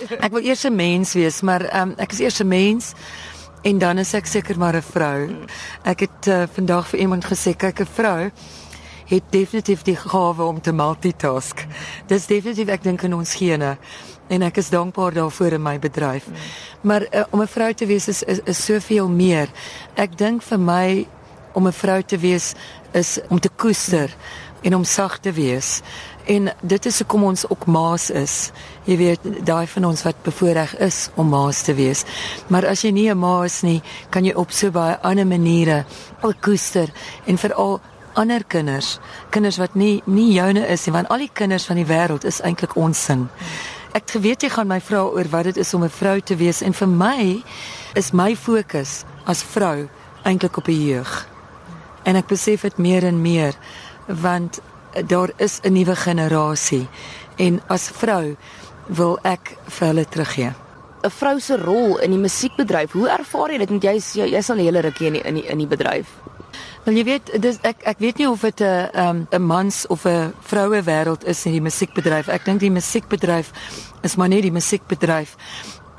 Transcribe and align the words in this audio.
Ek 0.24 0.32
wil 0.32 0.44
eers 0.44 0.64
'n 0.64 0.74
mens 0.74 1.12
wees, 1.12 1.40
maar 1.40 1.62
um, 1.76 1.94
ek 1.98 2.12
is 2.12 2.20
eers 2.20 2.40
'n 2.40 2.48
mens 2.48 2.92
en 3.62 3.78
dan 3.78 3.98
is 3.98 4.14
ek 4.14 4.26
seker 4.26 4.58
maar 4.58 4.76
'n 4.76 4.82
vrou. 4.82 5.28
Ek 5.84 6.00
het 6.00 6.26
uh, 6.26 6.44
vandag 6.52 6.88
vir 6.88 7.00
iemand 7.00 7.24
gesê 7.24 7.56
kyk 7.56 7.80
'n 7.80 7.86
vrou 7.86 8.30
het 9.10 9.22
definitief 9.30 9.82
die 9.82 9.96
gawe 9.96 10.42
om 10.42 10.60
te 10.60 10.72
multitask. 10.72 11.66
Dis 12.06 12.26
definitief 12.26 12.68
ek 12.68 12.82
dink 12.82 13.02
in 13.02 13.14
ons 13.14 13.34
gene 13.34 13.76
en 14.28 14.42
ek 14.42 14.56
is 14.56 14.70
dankbaar 14.70 15.12
daarvoor 15.12 15.52
in 15.52 15.62
my 15.62 15.78
bedryf. 15.78 16.24
Maar 16.80 17.02
uh, 17.02 17.24
om 17.30 17.40
'n 17.40 17.46
vrou 17.46 17.72
te 17.74 17.86
wees 17.86 18.08
is 18.08 18.22
is, 18.22 18.40
is 18.44 18.64
soveel 18.64 19.08
meer. 19.08 19.48
Ek 19.94 20.16
dink 20.18 20.42
vir 20.42 20.58
my 20.58 21.06
om 21.52 21.66
'n 21.66 21.72
vrou 21.72 22.02
te 22.02 22.18
wees 22.18 22.54
is 22.92 23.18
om 23.28 23.40
te 23.40 23.50
koester 23.56 24.10
en 24.62 24.74
om 24.76 24.84
sag 24.84 25.18
te 25.18 25.32
wees. 25.32 25.80
En 26.24 26.52
dit 26.60 26.86
is 26.86 26.98
hoekom 26.98 27.24
ons 27.24 27.48
ook 27.48 27.66
maas 27.66 28.10
is. 28.10 28.50
Jy 28.84 28.96
weet, 28.96 29.20
daai 29.44 29.66
van 29.66 29.84
ons 29.84 30.02
wat 30.02 30.22
bevoorreg 30.22 30.76
is 30.78 31.08
om 31.14 31.28
maas 31.28 31.62
te 31.62 31.74
wees. 31.74 32.04
Maar 32.48 32.66
as 32.66 32.82
jy 32.82 32.90
nie 32.90 33.10
'n 33.10 33.18
maas 33.18 33.62
nie, 33.62 33.82
kan 34.10 34.24
jy 34.24 34.32
op 34.34 34.50
so 34.50 34.70
baie 34.70 34.98
ander 35.02 35.26
maniere 35.26 35.84
al 36.20 36.34
koester 36.40 36.88
en 37.26 37.38
veral 37.38 37.80
ander 38.14 38.44
kinders, 38.44 38.98
kinders 39.30 39.56
wat 39.56 39.74
nie 39.74 40.02
nie 40.04 40.32
joune 40.32 40.66
is 40.66 40.86
nie, 40.86 40.92
want 40.92 41.08
al 41.08 41.18
die 41.18 41.30
kinders 41.32 41.64
van 41.64 41.76
die 41.76 41.86
wêreld 41.86 42.24
is 42.24 42.40
eintlik 42.40 42.76
ons 42.76 43.04
sin. 43.04 43.28
Ek 43.94 44.10
geweet 44.10 44.42
jy 44.42 44.50
gaan 44.54 44.68
my 44.70 44.80
vra 44.80 45.02
oor 45.02 45.28
wat 45.32 45.44
dit 45.50 45.56
is 45.56 45.74
om 45.74 45.84
'n 45.84 45.90
vrou 45.90 46.20
te 46.20 46.36
wees 46.36 46.62
en 46.62 46.72
vir 46.72 46.88
my 46.88 47.42
is 47.94 48.12
my 48.12 48.36
fokus 48.36 49.04
as 49.26 49.42
vrou 49.42 49.88
eintlik 50.24 50.56
op 50.56 50.64
die 50.64 50.86
jeug. 50.86 51.26
En 52.04 52.16
ek 52.16 52.26
besef 52.26 52.62
dit 52.62 52.78
meer 52.78 53.04
en 53.04 53.22
meer 53.22 53.54
want 54.06 54.60
daar 55.06 55.30
is 55.36 55.60
'n 55.62 55.72
nuwe 55.72 55.96
generasie 55.96 56.88
en 57.36 57.60
as 57.66 57.88
vrou 57.88 58.36
wil 58.86 59.18
ek 59.22 59.56
vir 59.66 59.86
hulle 59.86 60.04
teruggee. 60.04 60.52
'n 61.02 61.10
Vrou 61.10 61.38
se 61.40 61.56
rol 61.56 61.98
in 61.98 62.10
die 62.10 62.18
musiekbedryf, 62.18 62.92
hoe 62.92 63.08
ervaar 63.08 63.50
jy 63.50 63.58
dit? 63.58 63.70
Want 63.70 63.82
jy's 63.82 64.12
jy, 64.14 64.26
jy's 64.34 64.50
al 64.50 64.56
'n 64.56 64.64
hele 64.64 64.80
rukkie 64.80 65.06
in 65.06 65.12
die, 65.12 65.22
in 65.22 65.34
die 65.34 65.46
in 65.46 65.58
die 65.58 65.66
bedryf. 65.66 66.08
Wel 66.84 66.94
jy 66.94 67.04
weet, 67.04 67.42
dis 67.42 67.58
ek 67.62 67.82
ek 67.84 67.98
weet 67.98 68.18
nie 68.18 68.28
of 68.28 68.40
dit 68.40 68.60
'n 68.60 68.88
um, 68.94 69.26
'n 69.30 69.42
mans 69.42 69.86
of 69.86 70.04
'n 70.04 70.32
vroue 70.40 70.82
wêreld 70.82 71.24
is 71.24 71.46
in 71.46 71.52
die 71.52 71.60
musiekbedryf. 71.60 72.28
Ek 72.28 72.44
dink 72.44 72.60
die 72.60 72.70
musiekbedryf 72.70 73.52
is 74.02 74.16
maar 74.16 74.28
net 74.28 74.42
die 74.42 74.52
musiekbedryf. 74.52 75.36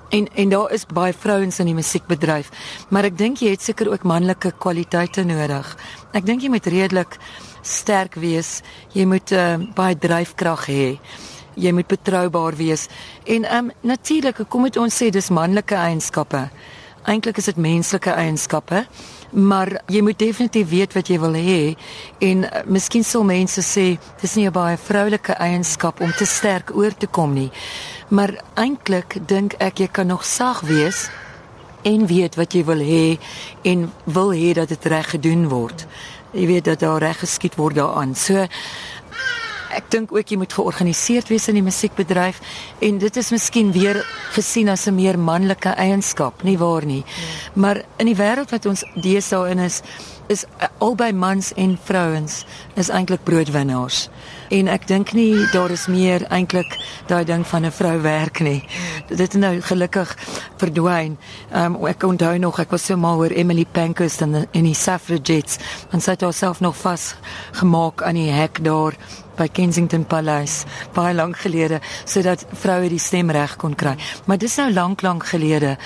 En 0.10 0.28
en 0.36 0.50
daar 0.50 0.72
is 0.72 0.86
baie 0.86 1.14
vrouens 1.14 1.60
in 1.60 1.66
die 1.66 1.74
musiekbedryf, 1.74 2.50
maar 2.90 3.04
ek 3.04 3.18
dink 3.18 3.38
jy 3.38 3.50
het 3.50 3.62
seker 3.62 3.92
ook 3.92 4.04
manlike 4.04 4.52
kwaliteite 4.58 5.24
nodig. 5.24 5.78
Ek 6.12 6.26
dink 6.26 6.42
jy 6.42 6.50
moet 6.50 6.66
redelik 6.66 7.18
sterk 7.62 8.16
wees. 8.16 8.62
Jy 8.94 9.06
moet 9.06 9.32
uh, 9.32 9.58
baie 9.76 9.98
dryfkrag 9.98 10.68
hê. 10.70 11.00
Jy 11.60 11.72
moet 11.76 11.88
betroubaar 11.88 12.56
wees. 12.56 12.88
En 13.26 13.46
ehm 13.46 13.72
um, 13.72 13.72
natuurlik, 13.82 14.44
kom 14.50 14.64
dit 14.64 14.78
ons 14.78 15.02
sê 15.02 15.10
dis 15.10 15.30
manlike 15.30 15.76
eienskappe. 15.76 16.50
Eintlik 17.10 17.38
is 17.42 17.50
dit 17.50 17.58
menslike 17.58 18.12
eienskappe, 18.14 18.84
maar 19.32 19.72
jy 19.90 20.04
moet 20.06 20.20
definitief 20.20 20.70
weet 20.70 20.94
wat 20.94 21.08
jy 21.10 21.18
wil 21.20 21.34
hê 21.34 21.76
en 22.22 22.44
uh, 22.46 22.62
miskien 22.70 23.04
sal 23.04 23.24
mense 23.26 23.64
sê 23.66 23.98
dis 24.22 24.36
nie 24.36 24.46
'n 24.48 24.54
baie 24.54 24.78
vroulike 24.78 25.34
eienskap 25.34 26.02
om 26.02 26.12
te 26.12 26.26
sterk 26.26 26.76
oor 26.76 26.94
te 26.94 27.08
kom 27.08 27.34
nie. 27.34 27.52
Maar 28.10 28.38
eintlik 28.56 29.18
dink 29.28 29.56
ek 29.60 29.80
jy 29.80 29.88
kan 29.88 30.08
nog 30.08 30.26
sag 30.26 30.62
wees 30.62 31.10
en 31.84 32.06
weet 32.08 32.36
wat 32.36 32.54
jy 32.54 32.64
wil 32.64 32.80
hê 32.80 33.18
en 33.64 33.92
wil 34.06 34.32
hê 34.32 34.54
dat 34.54 34.70
dit 34.70 34.86
reg 34.86 35.10
gedoen 35.10 35.48
word 35.50 35.88
jy 36.32 36.46
weet 36.48 36.66
dat 36.66 36.80
daar 36.80 37.00
reg 37.04 37.20
geskied 37.20 37.56
word 37.60 37.76
daaraan. 37.76 38.16
So 38.16 38.48
ek 39.72 39.88
dink 39.92 40.12
ook 40.12 40.28
jy 40.28 40.38
moet 40.42 40.54
georganiseerd 40.54 41.30
wees 41.32 41.48
in 41.48 41.56
die 41.56 41.64
musiekbedryf 41.64 42.42
en 42.84 42.98
dit 43.00 43.18
is 43.18 43.32
miskien 43.32 43.72
weer 43.72 44.02
gesien 44.36 44.70
as 44.70 44.88
'n 44.88 44.96
meer 44.96 45.20
manlike 45.20 45.70
eienskap, 45.70 46.44
nie 46.44 46.58
waar 46.58 46.86
nie. 46.86 47.04
Ja. 47.06 47.52
Maar 47.54 47.84
in 47.98 48.06
die 48.06 48.16
wêreld 48.16 48.52
wat 48.52 48.66
ons 48.66 48.84
deesdae 48.96 49.50
in 49.50 49.60
is, 49.60 49.82
is 50.32 50.46
albei 50.80 51.12
mans 51.14 51.52
en 51.60 51.76
vrouens 51.84 52.46
is 52.80 52.90
eintlik 52.90 53.24
broodwinnaars. 53.28 54.06
En 54.52 54.70
ek 54.72 54.88
dink 54.88 55.12
nie 55.16 55.36
daar 55.52 55.72
is 55.76 55.88
meer 55.92 56.24
eintlik 56.32 56.78
daai 57.10 57.24
ding 57.28 57.44
van 57.48 57.66
'n 57.66 57.72
vrou 57.72 58.02
werk 58.02 58.40
nie. 58.40 58.64
Dit 59.08 59.20
het 59.20 59.34
nou 59.34 59.62
gelukkig 59.62 60.16
verdwyn. 60.58 61.18
Um, 61.56 61.76
ek 61.86 62.04
onthou 62.04 62.38
nog 62.38 62.60
ek 62.60 62.72
was 62.72 62.86
so 62.86 62.98
mal 62.98 63.18
oor 63.18 63.32
Emily 63.32 63.66
Pankhurst 63.72 64.22
en 64.22 64.48
in 64.52 64.64
die 64.64 64.76
suffragettes 64.76 65.58
en 65.92 66.02
sy 66.02 66.12
het 66.12 66.22
haarself 66.22 66.60
nog 66.60 66.78
vas 66.78 67.16
gemaak 67.52 68.02
aan 68.02 68.16
die 68.16 68.32
hek 68.32 68.64
daar 68.64 68.96
by 69.38 69.48
Kensington 69.48 70.06
Palace 70.06 70.66
baie 70.94 71.14
lank 71.14 71.38
gelede 71.38 71.80
sodat 72.06 72.46
vroue 72.64 72.90
die 72.90 73.00
stemreg 73.00 73.56
kon 73.58 73.76
kry. 73.76 73.96
Maar 74.26 74.38
dis 74.38 74.58
nou 74.58 74.72
lank 74.74 75.02
lank 75.02 75.26
gelede. 75.32 75.78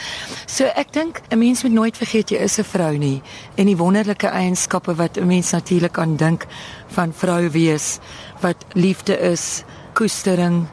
So 0.45 0.65
ek 0.65 0.93
dink 0.93 1.21
'n 1.29 1.39
mens 1.39 1.63
moet 1.63 1.73
nooit 1.73 1.97
vergeet 1.97 2.31
jy 2.31 2.37
is 2.37 2.59
'n 2.59 2.63
vrou 2.63 2.97
nie 2.97 3.21
en 3.57 3.65
die 3.65 3.77
wonderlike 3.77 4.27
eienskappe 4.27 4.95
wat 4.95 5.17
'n 5.17 5.27
mens 5.27 5.51
natuurlik 5.51 5.97
aan 5.97 6.15
dink 6.15 6.45
van 6.87 7.13
vrou 7.13 7.49
wees 7.49 7.99
wat 8.41 8.65
liefde 8.73 9.17
is, 9.19 9.63
koestering, 9.93 10.67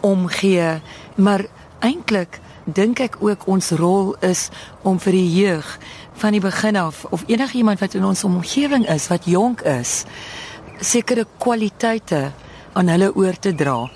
omgee, 0.00 0.80
maar 1.16 1.46
eintlik 1.80 2.40
dink 2.64 3.00
ek 3.00 3.16
ook 3.20 3.46
ons 3.46 3.70
rol 3.76 4.14
is 4.24 4.48
om 4.82 4.98
vir 5.00 5.12
die 5.12 5.30
jeug 5.44 5.78
van 6.20 6.32
die 6.32 6.40
begin 6.40 6.76
af 6.76 7.04
of 7.10 7.24
enigiemand 7.26 7.80
wat 7.80 7.94
in 7.94 8.04
ons 8.04 8.24
omgewing 8.24 8.88
is 8.88 9.08
wat 9.12 9.28
jonk 9.28 9.60
is 9.68 10.04
sekere 10.84 11.26
kwaliteite 11.38 12.32
aan 12.74 12.88
hulle 12.88 13.12
oor 13.14 13.38
te 13.38 13.54
dra. 13.54 13.90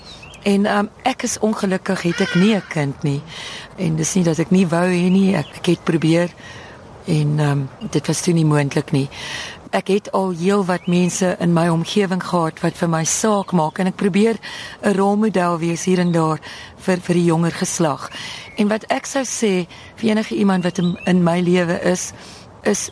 En 0.47 0.65
um, 0.65 0.89
ek 1.03 1.25
is 1.27 1.39
ongelukkig 1.43 2.01
het 2.01 2.21
ek 2.21 2.35
nie 2.35 2.55
'n 2.55 2.63
kind 2.69 3.03
nie. 3.03 3.21
En 3.77 3.95
dis 3.95 4.13
nie 4.15 4.23
dat 4.23 4.39
ek 4.39 4.51
nie 4.51 4.67
wou 4.67 4.87
hê 4.87 5.09
nie, 5.11 5.35
ek, 5.35 5.47
ek 5.57 5.65
het 5.65 5.83
probeer 5.83 6.29
en 7.05 7.39
um, 7.39 7.69
dit 7.91 8.07
was 8.07 8.21
toe 8.21 8.33
nie 8.33 8.45
moontlik 8.45 8.91
nie. 8.91 9.09
Ek 9.71 9.87
het 9.87 10.11
al 10.11 10.31
heelwat 10.31 10.87
mense 10.87 11.35
in 11.39 11.53
my 11.53 11.67
omgewing 11.67 12.23
gehad 12.23 12.59
wat 12.61 12.73
vir 12.77 12.89
my 12.89 13.03
saak 13.03 13.51
maak 13.51 13.79
en 13.79 13.87
ek 13.87 13.95
probeer 13.95 14.39
'n 14.81 14.93
rolmodel 14.93 15.59
wees 15.59 15.83
hier 15.83 15.99
en 15.99 16.11
daar 16.11 16.39
vir 16.77 16.97
vir 16.97 17.15
die 17.15 17.25
jonger 17.25 17.51
geslag. 17.51 18.09
En 18.57 18.67
wat 18.67 18.83
ek 18.89 19.05
sou 19.05 19.23
sê 19.23 19.67
vir 19.95 20.09
enige 20.09 20.35
iemand 20.35 20.63
wat 20.63 20.77
in, 20.77 20.97
in 21.05 21.23
my 21.23 21.39
lewe 21.39 21.81
is, 21.83 22.13
is 22.63 22.91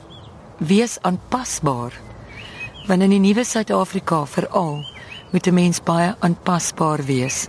wees 0.57 0.97
aanpasbaar 1.01 2.06
want 2.87 3.03
in 3.03 3.11
die 3.11 3.19
nuwe 3.19 3.43
Suid-Afrika 3.43 4.25
veral 4.25 4.85
moet 5.31 5.47
'n 5.47 5.53
mens 5.53 5.83
baie 5.83 6.15
aanpasbaar 6.19 7.03
wees. 7.03 7.47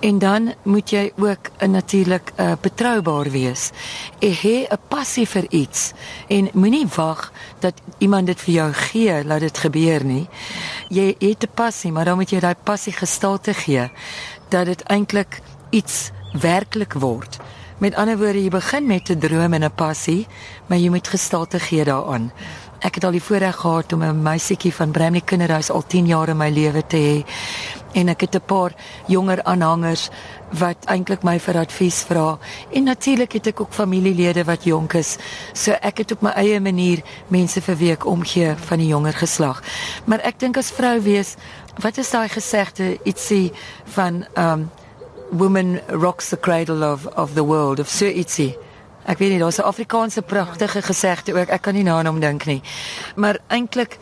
En 0.00 0.18
dan 0.18 0.54
moet 0.62 0.90
jy 0.90 1.12
ook 1.16 1.50
natuurlik 1.66 2.32
uh, 2.36 2.52
betroubaar 2.60 3.30
wees. 3.30 3.70
Jy 4.18 4.32
het 4.42 4.72
'n 4.72 4.78
passie 4.88 5.28
vir 5.28 5.44
iets 5.48 5.92
en 6.28 6.48
moenie 6.52 6.86
wag 6.96 7.32
dat 7.58 7.74
iemand 7.98 8.26
dit 8.26 8.40
vir 8.40 8.54
jou 8.54 8.72
gee 8.72 9.24
laat 9.24 9.40
dit 9.40 9.58
gebeur 9.58 10.04
nie. 10.04 10.28
Jy 10.88 11.14
het 11.18 11.42
'n 11.42 11.54
passie, 11.54 11.92
maar 11.92 12.04
dan 12.04 12.16
moet 12.16 12.30
jy 12.30 12.40
daai 12.40 12.56
passie 12.64 12.92
gestalte 12.92 13.54
gee 13.54 13.90
dat 14.48 14.66
dit 14.66 14.82
eintlik 14.82 15.40
iets 15.70 16.10
werklik 16.40 16.92
word. 16.92 17.38
Met 17.78 17.94
ander 17.94 18.18
woorde, 18.18 18.42
jy 18.42 18.50
begin 18.50 18.86
met 18.86 19.10
'n 19.10 19.18
droom 19.18 19.52
en 19.52 19.64
'n 19.64 19.74
passie, 19.74 20.26
maar 20.66 20.78
jy 20.78 20.88
moet 20.88 21.08
gestalte 21.08 21.58
gee 21.58 21.84
daaraan 21.84 22.32
ek 22.84 22.98
het 22.98 23.06
al 23.08 23.16
die 23.16 23.22
voorreg 23.24 23.56
gehad 23.56 23.92
om 23.92 24.02
'n 24.02 24.22
meisietjie 24.22 24.72
van 24.74 24.90
Bramley 24.90 25.20
Kinderhuis 25.24 25.70
al 25.70 25.84
10 25.86 26.06
jaar 26.06 26.28
in 26.28 26.36
my 26.36 26.50
lewe 26.50 26.86
te 26.86 26.96
hê. 26.96 27.24
En 27.92 28.08
ek 28.08 28.20
het 28.20 28.34
'n 28.34 28.46
paar 28.46 28.72
jonger 29.06 29.42
aanhangers 29.42 30.10
wat 30.50 30.76
eintlik 30.84 31.22
my 31.22 31.38
vir 31.38 31.58
advies 31.58 32.02
vra. 32.02 32.38
En 32.72 32.84
natuurlik 32.84 33.32
het 33.32 33.46
ek 33.46 33.60
ook 33.60 33.72
familielede 33.72 34.44
wat 34.44 34.64
jonk 34.64 34.92
is. 34.92 35.16
So 35.52 35.72
ek 35.72 35.98
het 35.98 36.12
op 36.12 36.20
my 36.20 36.30
eie 36.30 36.60
manier 36.60 37.02
mense 37.28 37.60
vir 37.60 37.76
week 37.76 38.06
omgee 38.06 38.54
van 38.56 38.78
die 38.78 38.88
jonger 38.88 39.12
geslag. 39.14 39.62
Maar 40.04 40.20
ek 40.20 40.38
dink 40.38 40.56
as 40.56 40.70
vrou 40.70 41.00
wees, 41.00 41.34
wat 41.78 41.98
is 41.98 42.10
daai 42.10 42.28
gesegde 42.28 42.98
ietsie 43.04 43.52
van 43.84 44.26
um 44.36 44.70
woman 45.30 45.80
rocks 45.88 46.28
the 46.28 46.36
cradle 46.36 46.92
of 46.92 47.06
of 47.16 47.34
the 47.34 47.44
world 47.44 47.78
of 47.78 47.88
so 47.88 48.04
ietsie 48.04 48.56
Ek 49.04 49.18
weet 49.18 49.30
nie, 49.30 49.38
daar's 49.38 49.58
'n 49.58 49.68
Afrikaanse 49.68 50.22
pragtige 50.22 50.82
gesegde 50.82 51.34
ook. 51.34 51.48
Ek 51.48 51.62
kan 51.62 51.74
nie 51.74 51.82
na 51.82 52.04
hom 52.04 52.20
dink 52.20 52.44
nie. 52.44 52.62
Maar 53.16 53.38
eintlik 53.48 53.98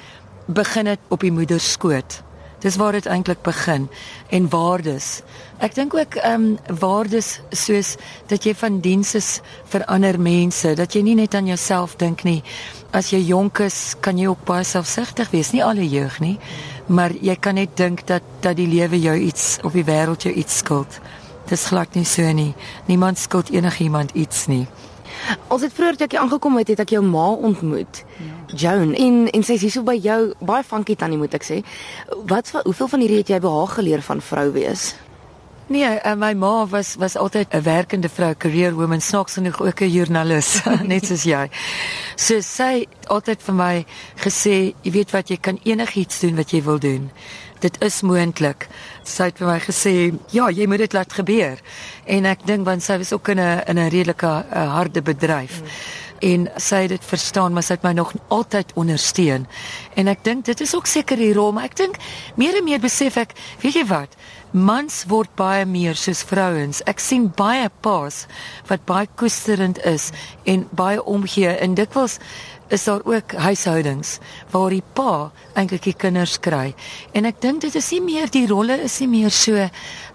begin 0.46 0.84
dit 0.84 0.98
op 1.08 1.20
die 1.20 1.32
moeder 1.32 1.60
skoot. 1.60 2.22
Dis 2.62 2.76
waar 2.76 2.92
dit 2.92 3.06
eintlik 3.06 3.42
begin 3.42 3.88
en 4.28 4.48
waardes. 4.48 5.22
Ek 5.58 5.74
dink 5.74 5.94
ook 5.94 6.14
ehm 6.14 6.42
um, 6.42 6.78
waardes 6.78 7.40
soos 7.50 7.96
dat 8.26 8.44
jy 8.44 8.54
van 8.54 8.80
diens 8.80 9.14
is 9.14 9.40
vir 9.64 9.84
ander 9.84 10.20
mense, 10.20 10.74
dat 10.74 10.94
jy 10.94 11.02
nie 11.02 11.14
net 11.14 11.34
aan 11.34 11.46
jouself 11.46 11.96
dink 11.96 12.22
nie. 12.22 12.42
As 12.90 13.10
jy 13.10 13.18
jonk 13.18 13.58
is, 13.58 13.94
kan 14.00 14.18
jy 14.18 14.26
ook 14.26 14.44
baie 14.44 14.64
selfsugtig 14.64 15.30
wees, 15.30 15.50
nie 15.52 15.64
alle 15.64 15.88
jeug 15.88 16.20
nie, 16.20 16.38
maar 16.86 17.10
jy 17.10 17.36
kan 17.36 17.54
net 17.54 17.76
dink 17.76 18.06
dat 18.06 18.22
dat 18.40 18.56
die 18.56 18.68
lewe 18.68 19.00
jou 19.00 19.16
iets 19.16 19.58
of 19.62 19.72
die 19.72 19.84
wêreld 19.84 20.22
jou 20.22 20.34
iets 20.34 20.56
skuld. 20.56 21.00
Dis 21.50 21.66
glad 21.66 21.94
nie 21.94 22.04
so 22.04 22.32
nie. 22.32 22.54
Niemand 22.86 23.18
skuld 23.18 23.50
enigiemand 23.50 24.10
iets 24.14 24.46
nie. 24.46 24.66
Ons 25.48 25.62
het 25.62 25.72
vroeër 25.72 25.96
toe 25.96 26.06
ek 26.06 26.16
aangekom 26.20 26.56
het, 26.56 26.68
het 26.68 26.80
ek 26.80 26.94
jou 26.96 27.02
ma 27.04 27.28
ontmoet. 27.30 28.04
Ja. 28.18 28.32
Joan 28.56 28.94
en 28.94 29.28
en 29.32 29.42
sy 29.42 29.56
sê 29.60 29.70
so 29.72 29.82
by 29.82 29.96
jou 29.96 30.34
baie 30.40 30.64
funky 30.64 30.96
tannie 30.96 31.18
moet 31.18 31.34
ek 31.34 31.46
sê. 31.46 31.62
Wat 32.28 32.52
hoeveel 32.64 32.88
van 32.88 33.00
hierdie 33.00 33.22
het 33.22 33.32
jy 33.32 33.40
behaag 33.40 33.78
geleer 33.78 34.02
van 34.02 34.20
vrou 34.20 34.50
wees? 34.52 34.92
Nee, 35.72 35.88
uh, 36.04 36.14
my 36.18 36.34
ma 36.34 36.66
was 36.66 36.96
was 37.00 37.16
altyd 37.16 37.54
'n 37.54 37.62
werkende 37.62 38.08
vrou, 38.08 38.34
career 38.34 38.74
woman, 38.74 39.00
snaaks 39.00 39.32
genoeg 39.32 39.60
ook 39.60 39.80
'n 39.80 39.88
joernalis, 39.88 40.62
net 40.92 41.06
soos 41.06 41.22
jy. 41.22 41.48
So 42.16 42.40
sy 42.40 42.86
altyd 43.06 43.42
vir 43.42 43.54
my 43.54 43.86
gesê, 44.16 44.74
jy 44.82 44.90
weet 44.90 45.10
wat 45.10 45.28
jy 45.28 45.36
kan 45.36 45.58
enigiets 45.62 46.20
doen 46.20 46.36
wat 46.36 46.50
jy 46.50 46.62
wil 46.62 46.78
doen. 46.78 47.10
Dit 47.62 47.78
is 47.82 48.00
moontlik. 48.02 48.66
Sy 49.06 49.30
het 49.30 49.38
vir 49.38 49.46
my 49.48 49.58
gesê, 49.62 49.94
ja, 50.34 50.50
jy 50.50 50.66
moet 50.66 50.82
dit 50.82 50.92
laat 50.96 51.12
gebeur. 51.14 51.60
En 52.10 52.26
ek 52.26 52.46
dink 52.46 52.66
want 52.66 52.82
sy 52.82 52.98
was 52.98 53.12
ook 53.14 53.28
in 53.28 53.40
'n 53.40 53.62
in 53.70 53.78
'n 53.78 53.90
redelike 53.90 54.32
harde 54.50 55.02
bedryf. 55.02 55.60
Hmm 55.60 56.10
en 56.22 56.46
sy 56.56 56.84
het 56.84 56.92
dit 56.94 57.04
verstaan 57.04 57.54
maar 57.54 57.66
sy 57.66 57.76
het 57.76 57.86
my 57.86 57.92
nog 57.98 58.12
altyd 58.32 58.72
ondersteun 58.78 59.46
en 59.98 60.10
ek 60.12 60.22
dink 60.26 60.46
dit 60.46 60.60
is 60.62 60.74
ook 60.76 60.86
seker 60.86 61.18
die 61.18 61.32
rol 61.34 61.50
maar 61.54 61.66
ek 61.70 61.76
dink 61.80 61.98
meer 62.38 62.60
en 62.60 62.66
meer 62.66 62.82
besef 62.82 63.18
ek 63.20 63.34
weet 63.64 63.80
jy 63.80 63.84
wat 63.90 64.14
mans 64.52 65.04
word 65.08 65.30
baie 65.36 65.64
meer 65.64 65.96
soos 65.96 66.22
vrouens 66.28 66.82
ek 66.86 67.00
sien 67.00 67.28
baie 67.36 67.68
paas 67.80 68.26
wat 68.68 68.84
baie 68.86 69.08
koesterend 69.16 69.80
is 69.88 70.10
en 70.44 70.68
baie 70.76 71.00
omgee 71.02 71.56
en 71.64 71.74
dikwels 71.74 72.18
is 72.72 72.84
daar 72.84 73.00
ook 73.04 73.32
huishoudings 73.32 74.18
waar 74.50 74.70
die 74.72 74.82
pa 74.92 75.30
eintlik 75.52 75.82
die 75.84 75.96
kinders 75.96 76.38
kry. 76.40 76.72
En 77.12 77.28
ek 77.28 77.42
dink 77.44 77.60
dit 77.66 77.74
is 77.76 77.90
nie 77.92 78.00
meer 78.00 78.30
die 78.32 78.46
rolle 78.48 78.78
is 78.86 78.96
nie 79.02 79.10
meer 79.12 79.34
so 79.34 79.66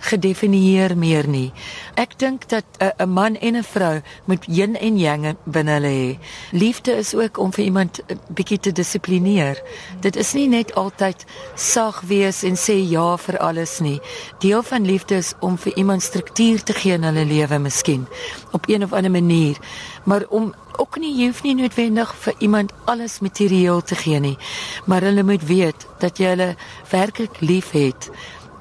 gedefinieer 0.10 0.96
meer 0.98 1.30
nie. 1.30 1.52
Ek 1.96 2.18
dink 2.18 2.48
dat 2.50 2.66
'n 2.82 3.10
man 3.10 3.36
en 3.36 3.58
'n 3.58 3.64
vrou 3.64 4.02
moet 4.26 4.44
yin 4.48 4.76
en 4.76 4.98
yang 4.98 5.38
binne 5.46 5.72
hulle 5.72 5.88
hê. 5.88 6.20
Liefde 6.52 6.98
is 6.98 7.14
ook 7.14 7.38
om 7.38 7.52
vir 7.54 7.66
iemand 7.66 8.02
'n 8.10 8.20
bietjie 8.34 8.60
te 8.60 8.72
dissiplineer. 8.72 9.62
Dit 10.02 10.16
is 10.16 10.34
nie 10.34 10.48
net 10.48 10.74
altyd 10.76 11.26
sag 11.56 12.02
wees 12.02 12.44
en 12.44 12.56
sê 12.56 12.90
ja 12.90 13.18
vir 13.18 13.38
alles 13.38 13.80
nie. 13.80 14.02
Deel 14.40 14.64
van 14.64 14.86
liefde 14.86 15.16
is 15.16 15.34
om 15.40 15.58
vir 15.58 15.76
iemand 15.76 16.04
struktuur 16.04 16.64
te 16.64 16.74
gee 16.74 16.94
in 16.94 17.04
hulle 17.04 17.26
lewe 17.26 17.60
miskien 17.60 18.08
op 18.52 18.70
een 18.70 18.84
of 18.84 18.94
ander 18.94 19.12
manier. 19.12 19.58
Maar 20.04 20.26
om 20.30 20.54
ook 20.78 21.00
nie 21.02 21.14
jy 21.18 21.28
hoef 21.32 21.44
nie 21.44 21.56
noodwendig 21.56 22.16
vir 22.16 22.34
iemand 22.38 22.74
alles 22.86 23.20
materieel 23.20 23.82
te 23.82 23.96
gee 23.96 24.20
nie, 24.20 24.38
maar 24.86 25.02
hulle 25.02 25.24
moet 25.24 25.46
weet 25.46 25.88
dat 26.00 26.18
jy 26.18 26.34
hulle 26.36 26.56
werklik 26.92 27.40
liefhet 27.42 28.10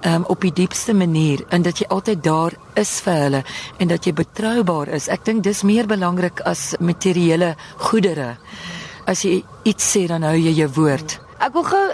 um, 0.06 0.24
op 0.26 0.40
die 0.40 0.52
diepste 0.52 0.94
manier 0.94 1.44
en 1.48 1.62
dat 1.62 1.80
jy 1.80 1.88
altyd 1.92 2.22
daar 2.24 2.56
is 2.74 2.96
vir 3.04 3.20
hulle 3.24 3.42
en 3.78 3.92
dat 3.92 4.06
jy 4.06 4.14
betroubaar 4.16 4.94
is. 4.96 5.10
Ek 5.12 5.24
dink 5.28 5.44
dis 5.44 5.64
meer 5.66 5.88
belangrik 5.90 6.40
as 6.46 6.74
materiële 6.80 7.54
goedere. 7.88 8.36
As 9.06 9.22
jy 9.24 9.42
iets 9.64 9.92
sê 9.92 10.06
dan 10.10 10.26
hou 10.26 10.36
jy 10.36 10.56
jou 10.62 10.70
woord. 10.80 11.20
Ek 11.36 11.52
wil 11.52 11.64
gou 11.64 11.84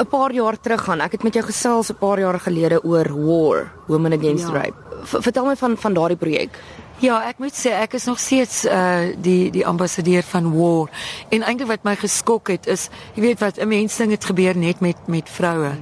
'n 0.00 0.08
paar 0.08 0.32
jaar 0.32 0.56
terug 0.60 0.84
gaan. 0.84 1.00
Ek 1.00 1.12
het 1.12 1.22
met 1.22 1.34
jou 1.34 1.44
gesels 1.44 1.90
'n 1.90 1.98
paar 1.98 2.18
jaar 2.18 2.40
gelede 2.40 2.82
oor 2.82 3.08
War, 3.12 3.72
Women 3.86 4.12
Against 4.12 4.48
ja. 4.48 4.52
Rape. 4.52 4.74
V 5.02 5.22
vertel 5.22 5.44
my 5.44 5.56
van 5.56 5.76
van 5.76 5.94
daardie 5.94 6.16
projek. 6.16 6.50
Ja, 6.98 7.28
ek 7.28 7.38
moet 7.38 7.52
sê 7.52 7.70
ek 7.76 7.92
is 7.92 8.04
nog 8.04 8.18
steeds 8.18 8.64
uh 8.64 9.12
die 9.20 9.50
die 9.50 9.66
ambassadeur 9.66 10.22
van 10.22 10.52
War. 10.56 10.88
En 11.28 11.42
eintlik 11.42 11.68
wat 11.68 11.84
my 11.84 11.96
geskok 11.96 12.48
het 12.48 12.66
is, 12.66 12.88
jy 13.14 13.22
weet 13.22 13.40
wat, 13.40 13.58
'n 13.58 13.68
mens 13.68 13.96
ding 13.96 14.10
het 14.10 14.24
gebeur 14.24 14.56
net 14.56 14.80
met 14.80 14.96
met 15.06 15.28
vroue. 15.28 15.76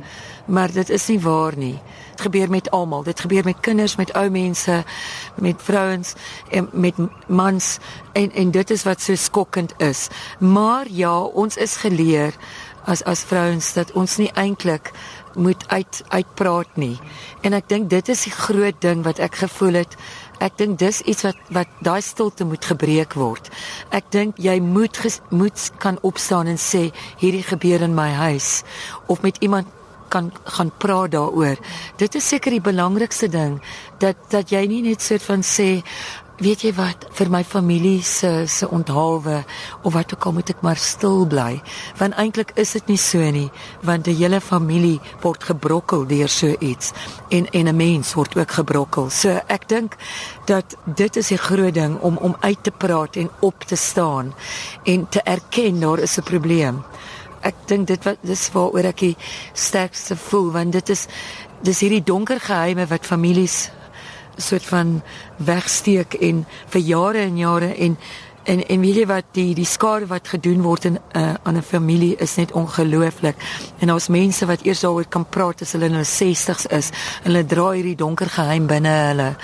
Maar 0.47 0.73
dit 0.73 0.91
is 0.91 1.07
nie 1.07 1.21
waar 1.21 1.57
nie. 1.57 1.79
Dit 2.11 2.21
gebeur 2.21 2.51
met 2.51 2.71
almal. 2.71 3.03
Dit 3.03 3.21
gebeur 3.21 3.45
met 3.45 3.61
kinders, 3.61 3.97
met 3.97 4.13
ou 4.13 4.31
mense, 4.31 4.85
met 5.35 5.63
vrouens 5.63 6.15
en 6.51 6.69
met 6.73 6.95
mans 7.27 7.79
en 8.13 8.33
en 8.33 8.51
dit 8.51 8.71
is 8.71 8.83
wat 8.83 9.01
so 9.01 9.15
skokkend 9.15 9.73
is. 9.79 10.09
Maar 10.39 10.87
ja, 10.89 11.21
ons 11.21 11.57
is 11.57 11.77
geleer 11.77 12.35
as 12.85 13.03
as 13.03 13.25
vrouens 13.25 13.73
dat 13.75 13.93
ons 13.93 14.17
nie 14.21 14.31
eintlik 14.35 14.93
moet 15.35 15.65
uit 15.69 16.03
uitpraat 16.09 16.77
nie. 16.77 16.99
En 17.43 17.53
ek 17.53 17.69
dink 17.69 17.91
dit 17.91 18.09
is 18.09 18.25
die 18.29 18.35
groot 18.35 18.81
ding 18.81 19.03
wat 19.05 19.19
ek 19.19 19.43
gevoel 19.43 19.83
het 19.83 19.97
Ek 20.43 20.57
dink 20.59 20.79
dis 20.81 21.01
iets 21.07 21.23
wat 21.27 21.39
wat 21.55 21.71
daai 21.87 22.03
stilte 22.03 22.47
moet 22.49 22.65
gebreek 22.67 23.15
word. 23.19 23.51
Ek 23.95 24.11
dink 24.15 24.41
jy 24.43 24.59
moet 24.61 24.97
ges, 24.99 25.21
moet 25.31 25.71
kan 25.83 25.99
opstaan 26.03 26.51
en 26.51 26.59
sê 26.59 26.89
hierdie 27.23 27.45
gebeur 27.47 27.85
in 27.87 27.95
my 27.95 28.11
huis 28.19 28.63
of 29.07 29.23
met 29.23 29.39
iemand 29.45 29.71
kan 30.11 30.31
gaan 30.45 30.71
praat 30.79 31.15
daaroor. 31.15 31.59
Dit 31.99 32.15
is 32.15 32.29
seker 32.29 32.55
die 32.55 32.63
belangrikste 32.63 33.29
ding 33.31 33.61
dat 34.03 34.19
dat 34.31 34.51
jy 34.53 34.67
nie 34.71 34.83
net 34.85 35.03
soort 35.03 35.25
van 35.27 35.43
sê 35.47 35.83
weet 36.43 36.65
jy 36.67 36.73
wat? 36.75 37.05
Vir 37.15 37.31
my 37.31 37.43
familie 37.47 38.03
se 38.03 38.47
se 38.51 38.67
onthaalwe 38.67 39.45
of 39.83 39.93
wat 39.95 40.15
ook 40.15 40.25
al 40.27 40.33
moet 40.33 40.51
ek 40.51 40.63
maar 40.67 40.81
stil 40.81 41.27
bly 41.31 41.61
want 42.01 42.17
eintlik 42.19 42.51
is 42.59 42.73
dit 42.75 42.91
nie 42.91 42.99
so 42.99 43.19
nie 43.31 43.51
want 43.83 44.09
'n 44.09 44.17
hele 44.19 44.41
familie 44.41 45.01
word 45.23 45.45
gebrokkel 45.45 46.07
deur 46.07 46.29
so 46.29 46.57
iets 46.61 46.93
en 47.31 47.47
en 47.53 47.69
'n 47.69 47.77
mens 47.77 48.15
word 48.15 48.37
ook 48.37 48.51
gebrokkel. 48.51 49.11
So 49.11 49.41
ek 49.49 49.69
dink 49.69 49.97
dat 50.47 50.77
dit 50.85 51.17
is 51.17 51.29
die 51.29 51.39
groot 51.39 51.75
ding 51.75 52.01
om 52.01 52.17
om 52.17 52.37
uit 52.41 52.63
te 52.63 52.71
praat 52.71 53.17
en 53.17 53.31
op 53.41 53.65
te 53.67 53.77
staan 53.77 54.35
en 54.85 55.09
te 55.09 55.21
erken 55.23 55.81
daar 55.81 55.99
is 55.99 56.19
'n 56.19 56.23
probleem. 56.23 56.83
Ek 57.43 57.55
dink 57.67 57.87
dit 57.87 58.05
wat 58.05 58.19
dis 58.21 58.51
waaroor 58.53 58.85
ek 58.85 58.99
die 58.99 59.17
sterkste 59.53 60.17
voel 60.17 60.51
want 60.53 60.73
dit 60.73 60.89
is 60.89 61.07
dis 61.63 61.81
hierdie 61.81 62.03
donker 62.03 62.41
geheime 62.41 62.87
wat 62.87 63.07
families 63.07 63.71
soort 64.37 64.65
van 64.65 65.03
wegsteek 65.37 66.15
en 66.15 66.47
vir 66.69 66.81
jare 66.81 67.19
en 67.19 67.37
jare 67.37 67.75
en 67.75 67.99
en 68.45 68.61
en 68.69 68.81
weet 68.81 68.99
jy 69.01 69.07
wat 69.09 69.29
die 69.37 69.55
die 69.57 69.69
skade 69.69 70.07
wat 70.11 70.29
gedoen 70.29 70.63
word 70.63 70.85
in 70.85 70.99
uh, 71.17 71.35
aan 71.43 71.57
'n 71.57 71.63
familie 71.63 72.17
is 72.17 72.37
net 72.37 72.53
ongelooflik. 72.53 73.37
En 73.79 73.89
daar's 73.89 74.09
mense 74.09 74.47
wat 74.47 74.63
eers 74.63 74.81
daaroor 74.81 75.09
kan 75.09 75.29
praat 75.29 75.63
as 75.63 75.73
hulle 75.73 75.89
hulle 75.89 76.05
60's 76.05 76.67
is 76.67 76.91
hulle 77.23 77.45
dra 77.45 77.71
hierdie 77.71 77.97
donker 77.97 78.29
geheim 78.29 78.67
binne 78.67 78.89
hulle. 78.89 79.37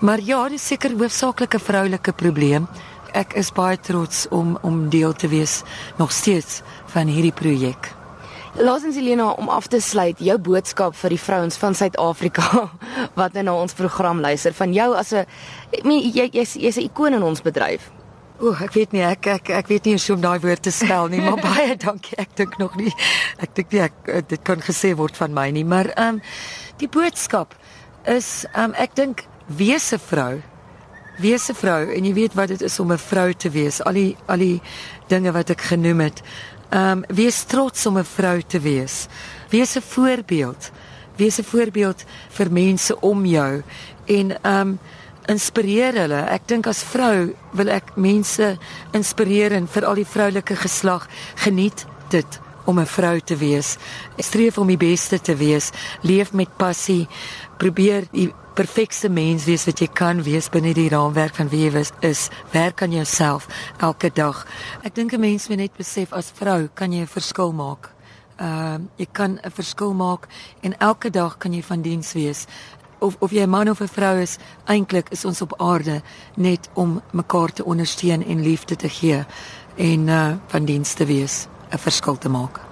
Maar 0.00 0.20
ja, 0.20 0.48
dit 0.48 0.58
is 0.58 0.66
seker 0.66 0.90
hoofsaaklik 0.98 1.54
'n 1.54 1.58
vroulike 1.58 2.12
probleem. 2.12 2.68
Ek 3.12 3.32
is 3.32 3.52
baie 3.52 3.76
trots 3.76 4.26
om 4.30 4.58
om 4.62 4.88
deel 4.88 5.12
te 5.12 5.28
wees 5.28 5.62
nog 5.96 6.12
steeds 6.12 6.62
van 6.86 7.06
hierdie 7.06 7.32
projek. 7.32 8.01
Laasens 8.52 8.96
Elena 8.96 9.30
om 9.30 9.48
af 9.48 9.66
te 9.66 9.80
sluit, 9.80 10.18
jou 10.20 10.34
boodskap 10.38 10.96
vir 11.00 11.14
die 11.14 11.20
vrouens 11.20 11.56
van 11.56 11.72
Suid-Afrika 11.74 12.66
wat 13.20 13.32
nou 13.32 13.46
na 13.46 13.54
ons 13.56 13.72
program 13.72 14.20
luister 14.20 14.52
van 14.52 14.74
jou 14.76 14.90
as 14.92 15.12
'n 15.12 15.24
jy 15.88 16.28
jy's 16.32 16.52
jy's 16.60 16.76
'n 16.76 16.84
ikoon 16.84 17.14
in 17.14 17.22
ons 17.22 17.40
bedryf. 17.40 17.88
O, 18.40 18.52
ek 18.52 18.72
weet 18.74 18.92
nie 18.92 19.00
ek 19.00 19.26
ek 19.26 19.50
ek 19.50 19.68
weet 19.68 19.84
nie 19.84 19.96
hoe 19.96 20.14
om 20.14 20.20
daai 20.20 20.38
woord 20.40 20.62
te 20.62 20.70
spel 20.70 21.08
nie, 21.08 21.20
maar 21.20 21.40
baie 21.56 21.76
dankie. 21.76 22.18
Ek 22.18 22.36
dink 22.36 22.58
nog 22.58 22.76
nie 22.76 22.92
ek 23.38 23.54
dink 23.54 23.72
nie 23.72 23.80
ek 23.80 23.92
eh, 24.06 24.20
dit 24.20 24.42
kan 24.42 24.60
gesê 24.60 24.94
word 24.94 25.16
van 25.16 25.32
my 25.32 25.50
nie, 25.50 25.64
maar 25.64 25.88
ehm 25.96 26.08
um, 26.08 26.22
die 26.76 26.88
boodskap 26.88 27.54
is 28.04 28.44
ehm 28.52 28.64
um, 28.64 28.74
ek 28.76 28.94
dink 28.94 29.24
wees 29.46 29.92
'n 29.92 29.98
vrou. 29.98 30.42
Wees 31.18 31.48
'n 31.48 31.54
vrou 31.54 31.88
en 31.88 32.04
jy 32.04 32.12
weet 32.12 32.34
wat 32.34 32.48
dit 32.48 32.60
is 32.60 32.80
om 32.80 32.92
'n 32.92 32.98
vrou 32.98 33.32
te 33.32 33.48
wees. 33.48 33.80
Al 33.80 33.92
die 33.92 34.16
al 34.26 34.38
die 34.38 34.60
dinge 35.08 35.32
wat 35.32 35.50
ek 35.50 35.60
genoem 35.60 36.00
het. 36.00 36.20
Ehm 36.72 36.98
um, 36.98 37.04
wees 37.08 37.42
trots 37.44 37.86
om 37.86 37.98
'n 37.98 38.04
vrou 38.04 38.40
te 38.46 38.60
wees. 38.60 39.06
Wees 39.48 39.76
'n 39.76 39.82
voorbeeld. 39.82 40.70
Wees 41.16 41.38
'n 41.38 41.44
voorbeeld 41.44 42.04
vir 42.28 42.52
mense 42.52 43.00
om 43.00 43.24
jou 43.24 43.62
en 44.04 44.42
ehm 44.42 44.60
um, 44.60 44.78
inspireer 45.26 45.94
hulle. 45.94 46.20
Ek 46.28 46.48
dink 46.48 46.66
as 46.66 46.82
vrou 46.82 47.34
wil 47.52 47.68
ek 47.68 47.96
mense 47.96 48.58
inspireer 48.92 49.52
en 49.52 49.68
vir 49.68 49.84
al 49.84 49.94
die 49.94 50.06
vroulike 50.06 50.56
geslag 50.56 51.08
geniet 51.34 51.86
dit 52.08 52.40
om 52.64 52.78
'n 52.78 52.86
vrou 52.86 53.20
te 53.20 53.36
wees. 53.36 53.76
Streef 54.16 54.58
om 54.58 54.66
die 54.66 54.76
beste 54.76 55.20
te 55.20 55.36
wees. 55.36 55.70
Leef 56.02 56.32
met 56.32 56.56
passie. 56.56 57.08
Probeer 57.56 58.04
die 58.10 58.32
perfekte 58.54 59.08
mens 59.08 59.44
wees 59.44 59.64
wat 59.64 59.80
jy 59.80 59.88
kan 59.92 60.22
wees 60.22 60.50
binne 60.52 60.74
die 60.76 60.88
raamwerk 60.92 61.34
van 61.34 61.48
wie 61.48 61.70
jy 61.70 61.84
is. 62.00 62.28
Werk 62.52 62.82
aan 62.82 62.92
jouself 62.92 63.48
elke 63.78 64.10
dag. 64.12 64.46
Ek 64.82 64.94
dink 64.94 65.12
'n 65.12 65.20
mens 65.20 65.48
moet 65.48 65.58
net 65.58 65.76
besef 65.76 66.12
as 66.12 66.32
vrou 66.34 66.68
kan 66.74 66.92
jy 66.92 67.00
'n 67.00 67.06
verskil 67.06 67.52
maak. 67.52 67.90
Ehm 68.36 68.48
uh, 68.48 68.78
jy 68.96 69.06
kan 69.12 69.38
'n 69.42 69.50
verskil 69.50 69.94
maak 69.94 70.28
en 70.60 70.78
elke 70.78 71.10
dag 71.10 71.38
kan 71.38 71.52
jy 71.52 71.62
van 71.62 71.82
diens 71.82 72.12
wees. 72.12 72.46
Of 72.98 73.16
of 73.18 73.30
jy 73.30 73.42
'n 73.42 73.50
man 73.50 73.68
of 73.68 73.80
'n 73.80 73.88
vrou 73.88 74.20
is, 74.20 74.38
eintlik 74.66 75.08
is 75.10 75.24
ons 75.24 75.42
op 75.42 75.54
aarde 75.60 76.02
net 76.36 76.68
om 76.74 77.02
mekaar 77.12 77.52
te 77.52 77.64
ondersteun 77.64 78.24
en 78.24 78.42
liefde 78.42 78.76
te 78.76 78.88
gee 78.88 79.24
en 79.76 80.08
uh 80.08 80.34
van 80.46 80.64
diens 80.64 80.94
te 80.94 81.04
wees, 81.04 81.46
'n 81.72 81.78
verskil 81.78 82.18
te 82.18 82.28
maak. 82.28 82.71